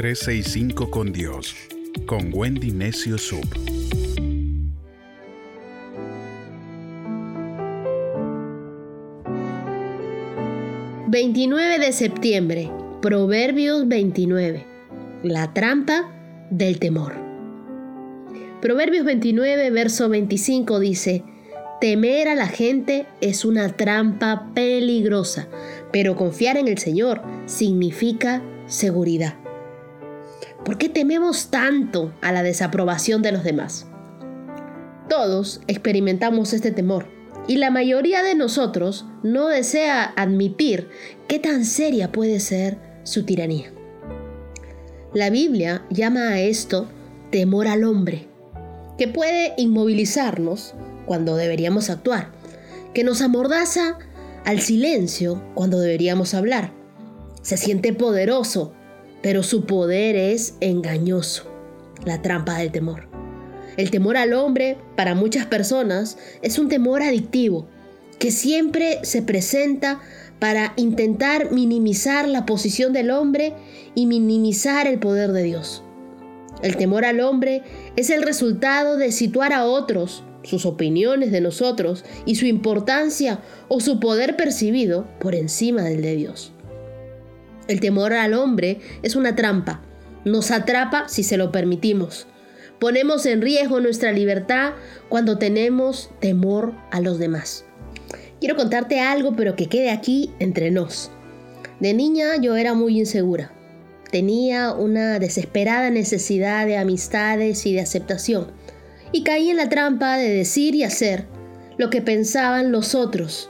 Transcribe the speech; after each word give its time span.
365 0.00 0.90
con 0.90 1.12
Dios, 1.12 1.54
con 2.06 2.30
Wendy 2.32 2.70
Necio 2.70 3.18
Sub. 3.18 3.44
...29 11.06 11.78
de 11.78 11.92
septiembre... 11.92 12.70
Proverbios 13.02 13.86
29... 13.88 14.64
La 15.22 15.52
trampa 15.52 16.10
del 16.48 16.78
temor. 16.78 17.12
Proverbios 18.62 19.04
29, 19.04 19.68
verso 19.68 20.08
25 20.08 20.80
dice... 20.80 21.24
Temer 21.78 22.28
a 22.28 22.34
la 22.34 22.46
gente 22.46 23.06
es 23.20 23.44
una 23.44 23.76
trampa 23.76 24.50
peligrosa, 24.54 25.48
pero 25.92 26.16
confiar 26.16 26.56
en 26.56 26.68
el 26.68 26.78
Señor 26.78 27.20
significa 27.44 28.42
seguridad. 28.66 29.34
¿Por 30.64 30.78
qué 30.78 30.88
tememos 30.88 31.50
tanto 31.50 32.12
a 32.20 32.32
la 32.32 32.42
desaprobación 32.42 33.22
de 33.22 33.32
los 33.32 33.44
demás? 33.44 33.86
Todos 35.08 35.60
experimentamos 35.66 36.52
este 36.52 36.70
temor 36.70 37.06
y 37.48 37.56
la 37.56 37.70
mayoría 37.70 38.22
de 38.22 38.34
nosotros 38.34 39.06
no 39.22 39.48
desea 39.48 40.12
admitir 40.16 40.88
qué 41.26 41.38
tan 41.38 41.64
seria 41.64 42.12
puede 42.12 42.40
ser 42.40 42.78
su 43.02 43.24
tiranía. 43.24 43.72
La 45.12 45.30
Biblia 45.30 45.84
llama 45.90 46.28
a 46.28 46.40
esto 46.40 46.88
temor 47.30 47.66
al 47.66 47.82
hombre, 47.82 48.28
que 48.98 49.08
puede 49.08 49.54
inmovilizarnos 49.56 50.74
cuando 51.06 51.34
deberíamos 51.34 51.90
actuar, 51.90 52.30
que 52.94 53.02
nos 53.02 53.22
amordaza 53.22 53.98
al 54.44 54.60
silencio 54.60 55.42
cuando 55.54 55.80
deberíamos 55.80 56.34
hablar. 56.34 56.72
Se 57.42 57.56
siente 57.56 57.92
poderoso, 57.92 58.72
pero 59.22 59.42
su 59.42 59.64
poder 59.64 60.16
es 60.16 60.54
engañoso, 60.60 61.44
la 62.04 62.22
trampa 62.22 62.58
del 62.58 62.72
temor. 62.72 63.08
El 63.76 63.90
temor 63.90 64.16
al 64.16 64.32
hombre, 64.32 64.78
para 64.96 65.14
muchas 65.14 65.46
personas, 65.46 66.18
es 66.42 66.58
un 66.58 66.68
temor 66.68 67.02
adictivo, 67.02 67.66
que 68.18 68.30
siempre 68.30 68.98
se 69.02 69.22
presenta 69.22 70.00
para 70.38 70.72
intentar 70.76 71.52
minimizar 71.52 72.28
la 72.28 72.46
posición 72.46 72.92
del 72.92 73.10
hombre 73.10 73.54
y 73.94 74.06
minimizar 74.06 74.86
el 74.86 74.98
poder 74.98 75.32
de 75.32 75.42
Dios. 75.42 75.82
El 76.62 76.76
temor 76.76 77.04
al 77.04 77.20
hombre 77.20 77.62
es 77.96 78.10
el 78.10 78.22
resultado 78.22 78.96
de 78.96 79.12
situar 79.12 79.52
a 79.52 79.64
otros 79.64 80.24
sus 80.42 80.66
opiniones 80.66 81.32
de 81.32 81.40
nosotros 81.40 82.04
y 82.24 82.34
su 82.34 82.46
importancia 82.46 83.40
o 83.68 83.80
su 83.80 84.00
poder 84.00 84.36
percibido 84.36 85.06
por 85.20 85.34
encima 85.34 85.82
del 85.82 86.02
de 86.02 86.16
Dios. 86.16 86.52
El 87.70 87.78
temor 87.78 88.14
al 88.14 88.34
hombre 88.34 88.80
es 89.04 89.14
una 89.14 89.36
trampa, 89.36 89.80
nos 90.24 90.50
atrapa 90.50 91.08
si 91.08 91.22
se 91.22 91.36
lo 91.36 91.52
permitimos. 91.52 92.26
Ponemos 92.80 93.26
en 93.26 93.40
riesgo 93.40 93.78
nuestra 93.78 94.10
libertad 94.10 94.72
cuando 95.08 95.38
tenemos 95.38 96.10
temor 96.18 96.74
a 96.90 97.00
los 97.00 97.20
demás. 97.20 97.64
Quiero 98.40 98.56
contarte 98.56 98.98
algo, 98.98 99.36
pero 99.36 99.54
que 99.54 99.68
quede 99.68 99.90
aquí 99.90 100.32
entre 100.40 100.72
nos. 100.72 101.12
De 101.78 101.94
niña 101.94 102.38
yo 102.42 102.56
era 102.56 102.74
muy 102.74 102.98
insegura. 102.98 103.52
Tenía 104.10 104.72
una 104.72 105.20
desesperada 105.20 105.90
necesidad 105.90 106.66
de 106.66 106.76
amistades 106.76 107.66
y 107.66 107.72
de 107.72 107.82
aceptación 107.82 108.48
y 109.12 109.22
caí 109.22 109.48
en 109.48 109.58
la 109.58 109.68
trampa 109.68 110.16
de 110.16 110.28
decir 110.28 110.74
y 110.74 110.82
hacer 110.82 111.26
lo 111.78 111.88
que 111.88 112.02
pensaban 112.02 112.72
los 112.72 112.96
otros 112.96 113.48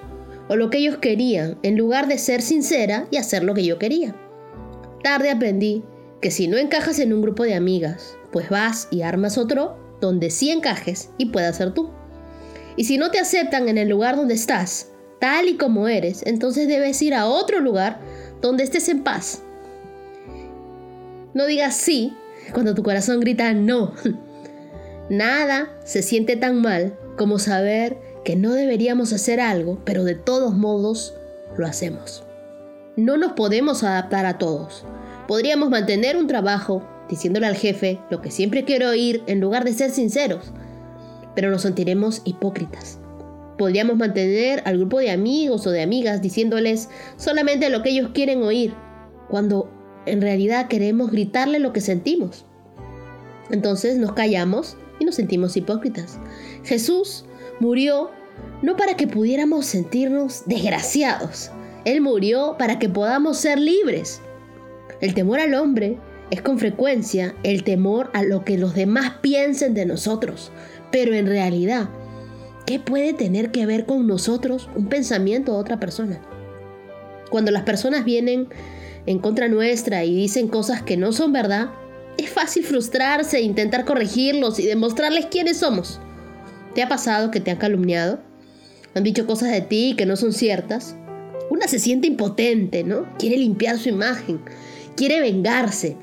o 0.51 0.56
lo 0.56 0.69
que 0.69 0.79
ellos 0.79 0.97
querían, 0.97 1.59
en 1.62 1.79
lugar 1.79 2.09
de 2.09 2.19
ser 2.19 2.43
sincera 2.43 3.06
y 3.12 3.19
hacer 3.19 3.45
lo 3.45 3.55
que 3.55 3.65
yo 3.65 3.79
quería. 3.79 4.17
Tarde 5.01 5.31
aprendí 5.31 5.84
que 6.20 6.33
si 6.33 6.48
no 6.48 6.56
encajas 6.56 6.98
en 6.98 7.12
un 7.12 7.23
grupo 7.23 7.45
de 7.45 7.55
amigas, 7.55 8.17
pues 8.33 8.51
vas 8.51 8.89
y 8.91 9.03
armas 9.03 9.39
otro 9.39 9.78
donde 10.01 10.28
sí 10.28 10.51
encajes 10.51 11.11
y 11.19 11.27
puedas 11.27 11.59
ser 11.59 11.73
tú. 11.73 11.91
Y 12.77 12.83
si 12.83 12.99
no 12.99 13.12
te 13.12 13.21
aceptan 13.21 13.69
en 13.69 13.78
el 13.78 13.88
lugar 13.88 14.16
donde 14.16 14.34
estás, 14.34 14.91
tal 15.21 15.49
y 15.49 15.56
como 15.56 15.87
eres, 15.87 16.25
entonces 16.27 16.67
debes 16.67 17.00
ir 17.00 17.15
a 17.15 17.27
otro 17.27 17.61
lugar 17.61 18.00
donde 18.43 18.65
estés 18.65 18.88
en 18.88 19.05
paz. 19.05 19.44
No 21.32 21.47
digas 21.47 21.77
sí 21.77 22.12
cuando 22.53 22.75
tu 22.75 22.82
corazón 22.82 23.21
grita 23.21 23.55
no. 23.55 23.94
Nada 25.11 25.78
se 25.84 26.03
siente 26.03 26.34
tan 26.34 26.61
mal 26.61 26.99
como 27.17 27.38
saber 27.38 28.09
que 28.25 28.36
no 28.36 28.53
deberíamos 28.53 29.12
hacer 29.12 29.41
algo, 29.41 29.81
pero 29.84 30.04
de 30.04 30.14
todos 30.14 30.54
modos 30.54 31.14
lo 31.56 31.66
hacemos. 31.66 32.25
No 32.97 33.16
nos 33.16 33.32
podemos 33.32 33.82
adaptar 33.82 34.26
a 34.26 34.38
todos. 34.38 34.84
Podríamos 35.26 35.70
mantener 35.70 36.16
un 36.16 36.26
trabajo 36.26 36.82
diciéndole 37.08 37.47
al 37.47 37.56
jefe 37.56 37.98
lo 38.10 38.20
que 38.20 38.31
siempre 38.31 38.64
quiero 38.64 38.91
oír 38.91 39.22
en 39.26 39.41
lugar 39.41 39.64
de 39.64 39.72
ser 39.72 39.91
sinceros, 39.91 40.53
pero 41.34 41.50
nos 41.50 41.62
sentiremos 41.62 42.22
hipócritas. 42.25 42.98
Podríamos 43.58 43.97
mantener 43.97 44.62
al 44.64 44.78
grupo 44.78 44.98
de 44.98 45.10
amigos 45.10 45.66
o 45.66 45.70
de 45.70 45.82
amigas 45.82 46.22
diciéndoles 46.22 46.88
solamente 47.16 47.69
lo 47.69 47.82
que 47.82 47.91
ellos 47.91 48.10
quieren 48.14 48.42
oír, 48.42 48.75
cuando 49.28 49.70
en 50.06 50.20
realidad 50.20 50.69
queremos 50.69 51.10
gritarle 51.10 51.58
lo 51.58 51.72
que 51.72 51.81
sentimos. 51.81 52.47
Entonces 53.50 53.98
nos 53.98 54.12
callamos 54.12 54.76
y 54.98 55.04
nos 55.04 55.16
sentimos 55.16 55.56
hipócritas. 55.56 56.19
Jesús 56.64 57.25
murió 57.60 58.10
no 58.62 58.76
para 58.76 58.97
que 58.97 59.06
pudiéramos 59.06 59.66
sentirnos 59.66 60.43
desgraciados. 60.47 61.50
Él 61.84 62.00
murió 62.00 62.56
para 62.59 62.78
que 62.78 62.88
podamos 62.88 63.38
ser 63.38 63.59
libres. 63.59 64.21
El 65.00 65.15
temor 65.15 65.41
al 65.41 65.54
hombre 65.54 65.99
es 66.31 66.43
con 66.43 66.59
frecuencia 66.59 67.34
el 67.43 67.65
temor 67.65 68.10
a 68.12 68.22
lo 68.22 68.44
que 68.44 68.59
los 68.59 68.75
demás 68.75 69.15
piensen 69.22 69.75
de 69.75 69.87
nosotros. 69.87 70.53
Pero 70.91 71.15
en 71.15 71.26
realidad, 71.26 71.88
¿qué 72.66 72.78
puede 72.78 73.12
tener 73.15 73.50
que 73.50 73.66
ver 73.66 73.87
con 73.87 74.06
nosotros 74.06 74.69
un 74.76 74.87
pensamiento 74.88 75.53
de 75.53 75.59
otra 75.59 75.81
persona? 75.81 76.20
Cuando 77.31 77.50
las 77.50 77.62
personas 77.62 78.04
vienen 78.04 78.49
en 79.06 79.19
contra 79.19 79.49
nuestra 79.49 80.04
y 80.04 80.15
dicen 80.15 80.49
cosas 80.49 80.82
que 80.82 80.97
no 80.97 81.12
son 81.12 81.32
verdad, 81.32 81.70
es 82.19 82.28
fácil 82.28 82.65
frustrarse 82.65 83.38
e 83.38 83.43
intentar 83.43 83.84
corregirlos 83.84 84.59
y 84.59 84.66
demostrarles 84.66 85.26
quiénes 85.26 85.59
somos. 85.59 86.00
¿Te 86.75 86.82
ha 86.82 86.88
pasado 86.88 87.31
que 87.31 87.41
te 87.41 87.50
han 87.50 87.58
calumniado? 87.58 88.20
Han 88.94 89.04
dicho 89.04 89.26
cosas 89.26 89.50
de 89.50 89.60
ti 89.60 89.94
que 89.97 90.06
no 90.06 90.16
son 90.16 90.32
ciertas. 90.32 90.97
Una 91.50 91.66
se 91.69 91.78
siente 91.78 92.06
impotente, 92.06 92.84
¿no? 92.84 93.06
Quiere 93.19 93.36
limpiar 93.36 93.78
su 93.78 93.88
imagen, 93.88 94.41
quiere 94.97 95.20
vengarse. 95.20 95.97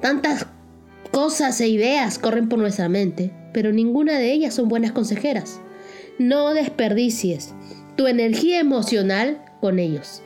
Tantas 0.00 0.46
cosas 1.10 1.60
e 1.60 1.68
ideas 1.68 2.18
corren 2.18 2.48
por 2.48 2.58
nuestra 2.58 2.88
mente, 2.88 3.32
pero 3.52 3.72
ninguna 3.72 4.18
de 4.18 4.32
ellas 4.32 4.54
son 4.54 4.68
buenas 4.68 4.92
consejeras. 4.92 5.60
No 6.18 6.54
desperdicies 6.54 7.54
tu 7.96 8.06
energía 8.06 8.60
emocional 8.60 9.44
con 9.60 9.78
ellos. 9.78 10.22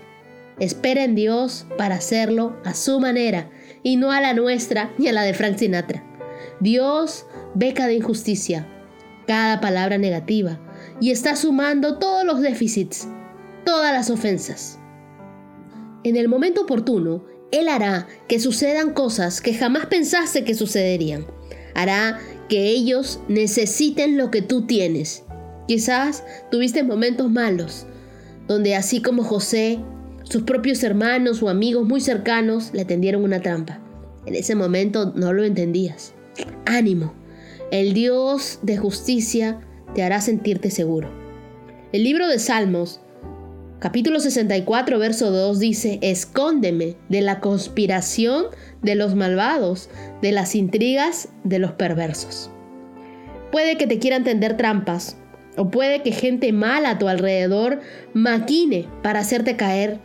Espera 0.58 1.04
en 1.04 1.14
Dios 1.14 1.66
para 1.76 1.96
hacerlo 1.96 2.56
a 2.64 2.74
su 2.74 3.00
manera 3.00 3.50
y 3.82 3.96
no 3.96 4.10
a 4.10 4.20
la 4.20 4.34
nuestra 4.34 4.92
ni 4.98 5.08
a 5.08 5.12
la 5.12 5.22
de 5.22 5.34
Frank 5.34 5.58
Sinatra. 5.58 6.02
Dios 6.60 7.26
ve 7.54 7.74
cada 7.74 7.92
injusticia, 7.92 8.66
cada 9.26 9.60
palabra 9.60 9.98
negativa 9.98 10.60
y 11.00 11.10
está 11.10 11.36
sumando 11.36 11.98
todos 11.98 12.24
los 12.24 12.40
déficits, 12.40 13.08
todas 13.64 13.92
las 13.92 14.10
ofensas. 14.10 14.78
En 16.04 16.16
el 16.16 16.28
momento 16.28 16.62
oportuno, 16.62 17.24
Él 17.50 17.68
hará 17.68 18.06
que 18.28 18.38
sucedan 18.38 18.92
cosas 18.92 19.40
que 19.40 19.54
jamás 19.54 19.86
pensaste 19.86 20.44
que 20.44 20.54
sucederían. 20.54 21.26
Hará 21.74 22.18
que 22.48 22.68
ellos 22.68 23.20
necesiten 23.28 24.16
lo 24.16 24.30
que 24.30 24.42
tú 24.42 24.66
tienes. 24.66 25.24
Quizás 25.66 26.24
tuviste 26.50 26.82
momentos 26.84 27.30
malos, 27.30 27.86
donde 28.46 28.76
así 28.76 29.02
como 29.02 29.24
José 29.24 29.80
sus 30.28 30.42
propios 30.42 30.82
hermanos 30.82 31.40
o 31.42 31.48
amigos 31.48 31.86
muy 31.86 32.00
cercanos 32.00 32.70
le 32.72 32.84
tendieron 32.84 33.22
una 33.22 33.40
trampa. 33.40 33.80
En 34.26 34.34
ese 34.34 34.56
momento 34.56 35.12
no 35.14 35.32
lo 35.32 35.44
entendías. 35.44 36.14
Ánimo, 36.64 37.14
el 37.70 37.94
Dios 37.94 38.60
de 38.62 38.76
justicia 38.76 39.60
te 39.94 40.02
hará 40.02 40.20
sentirte 40.20 40.70
seguro. 40.70 41.08
El 41.92 42.04
libro 42.04 42.28
de 42.28 42.38
Salmos, 42.38 43.00
capítulo 43.78 44.20
64, 44.20 44.98
verso 44.98 45.30
2 45.30 45.58
dice, 45.58 45.98
Escóndeme 46.02 46.96
de 47.08 47.20
la 47.22 47.40
conspiración 47.40 48.46
de 48.82 48.94
los 48.94 49.14
malvados, 49.14 49.88
de 50.22 50.32
las 50.32 50.54
intrigas 50.54 51.28
de 51.44 51.58
los 51.58 51.72
perversos. 51.72 52.50
Puede 53.52 53.76
que 53.76 53.86
te 53.86 53.98
quieran 53.98 54.24
tender 54.24 54.56
trampas, 54.56 55.16
o 55.56 55.70
puede 55.70 56.02
que 56.02 56.12
gente 56.12 56.52
mala 56.52 56.90
a 56.90 56.98
tu 56.98 57.08
alrededor 57.08 57.80
maquine 58.12 58.86
para 59.02 59.20
hacerte 59.20 59.56
caer 59.56 60.00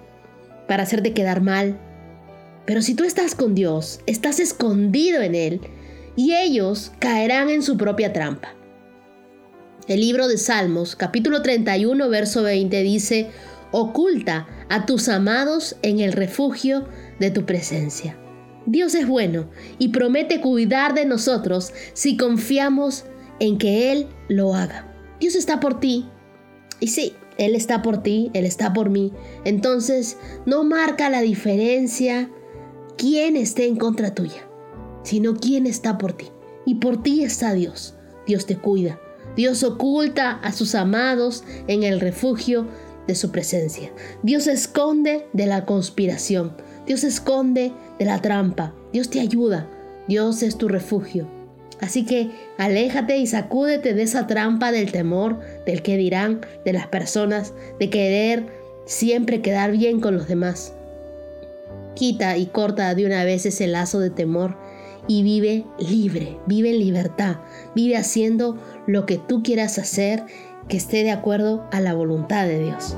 para 0.72 0.84
hacerte 0.84 1.12
quedar 1.12 1.42
mal. 1.42 1.78
Pero 2.66 2.82
si 2.82 2.96
tú 2.96 3.04
estás 3.04 3.36
con 3.36 3.56
Dios, 3.56 4.00
estás 4.06 4.40
escondido 4.40 5.22
en 5.22 5.36
Él, 5.36 5.60
y 6.16 6.34
ellos 6.36 6.92
caerán 7.00 7.50
en 7.50 7.64
su 7.64 7.78
propia 7.78 8.14
trampa. 8.14 8.56
El 9.88 10.02
libro 10.02 10.28
de 10.28 10.38
Salmos, 10.38 10.96
capítulo 10.96 11.42
31, 11.42 12.08
verso 12.10 12.44
20 12.44 12.84
dice, 12.84 13.32
Oculta 13.72 14.48
a 14.70 14.86
tus 14.86 15.10
amados 15.10 15.78
en 15.82 16.00
el 16.00 16.12
refugio 16.12 16.88
de 17.20 17.32
tu 17.32 17.46
presencia. 17.46 18.18
Dios 18.66 18.94
es 18.96 19.08
bueno 19.08 19.50
y 19.80 19.90
promete 19.90 20.40
cuidar 20.40 20.94
de 20.94 21.06
nosotros 21.06 21.74
si 21.94 22.18
confiamos 22.18 23.06
en 23.40 23.58
que 23.58 23.92
Él 23.92 24.08
lo 24.28 24.54
haga. 24.54 24.94
Dios 25.20 25.36
está 25.36 25.60
por 25.60 25.80
ti. 25.80 26.08
Y 26.80 26.88
sí, 26.88 27.14
Él 27.38 27.56
está 27.56 27.82
por 27.82 28.04
ti, 28.04 28.30
Él 28.34 28.46
está 28.46 28.74
por 28.74 28.90
mí. 28.90 29.14
Entonces, 29.46 30.18
no 30.46 30.64
marca 30.64 31.10
la 31.10 31.22
diferencia 31.22 32.30
quién 32.98 33.36
esté 33.36 33.66
en 33.68 33.78
contra 33.78 34.14
tuya, 34.14 34.48
sino 35.04 35.36
quién 35.36 35.66
está 35.68 35.98
por 35.98 36.14
ti. 36.14 36.28
Y 36.66 36.76
por 36.76 37.02
ti 37.02 37.24
está 37.24 37.54
Dios. 37.54 37.96
Dios 38.28 38.46
te 38.46 38.58
cuida. 38.58 39.00
Dios 39.36 39.64
oculta 39.64 40.32
a 40.32 40.52
sus 40.52 40.76
amados 40.76 41.44
en 41.68 41.84
el 41.84 42.00
refugio 42.00 42.68
de 43.08 43.16
su 43.16 43.32
presencia. 43.32 43.92
Dios 44.24 44.48
esconde 44.48 45.26
de 45.34 45.48
la 45.48 45.66
conspiración. 45.66 46.56
Dios 46.86 47.04
esconde 47.04 47.72
de 47.98 48.06
la 48.06 48.22
trampa. 48.22 48.74
Dios 48.94 49.10
te 49.10 49.20
ayuda. 49.20 49.68
Dios 50.08 50.44
es 50.44 50.58
tu 50.58 50.68
refugio. 50.68 51.28
Así 51.80 52.06
que 52.06 52.30
aléjate 52.58 53.18
y 53.18 53.26
sacúdete 53.26 53.96
de 53.96 54.04
esa 54.04 54.28
trampa 54.28 54.72
del 54.72 54.92
temor, 54.92 55.40
del 55.66 55.82
que 55.82 55.98
dirán, 55.98 56.42
de 56.64 56.74
las 56.74 56.88
personas, 56.88 57.54
de 57.80 57.90
querer 57.90 58.46
siempre 58.86 59.42
quedar 59.42 59.72
bien 59.72 60.00
con 60.00 60.16
los 60.16 60.28
demás. 60.28 60.74
Quita 61.96 62.38
y 62.38 62.46
corta 62.46 62.94
de 62.94 63.06
una 63.06 63.24
vez 63.24 63.46
ese 63.46 63.68
lazo 63.68 64.00
de 64.00 64.12
temor 64.12 64.56
y 65.08 65.24
vive 65.24 65.66
libre, 65.80 66.40
vive 66.46 66.72
en 66.72 66.80
libertad, 66.80 67.38
vive 67.76 67.98
haciendo 67.98 68.58
lo 68.88 69.06
que 69.06 69.18
tú 69.18 69.44
quieras 69.44 69.78
hacer 69.78 70.26
que 70.68 70.78
esté 70.78 71.04
de 71.04 71.12
acuerdo 71.12 71.68
a 71.72 71.80
la 71.80 71.94
voluntad 71.94 72.46
de 72.46 72.64
Dios. 72.64 72.96